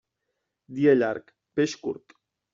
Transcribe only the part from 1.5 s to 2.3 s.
peix curt.